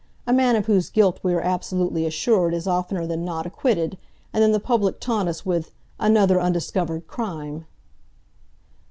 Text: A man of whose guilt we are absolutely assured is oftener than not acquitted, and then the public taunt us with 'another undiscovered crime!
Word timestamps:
A 0.25 0.33
man 0.33 0.55
of 0.55 0.65
whose 0.65 0.89
guilt 0.89 1.19
we 1.21 1.31
are 1.35 1.41
absolutely 1.41 2.07
assured 2.07 2.55
is 2.55 2.65
oftener 2.65 3.05
than 3.05 3.23
not 3.23 3.45
acquitted, 3.45 3.99
and 4.33 4.41
then 4.41 4.51
the 4.51 4.59
public 4.59 4.99
taunt 4.99 5.29
us 5.29 5.45
with 5.45 5.73
'another 5.99 6.41
undiscovered 6.41 7.05
crime! 7.05 7.67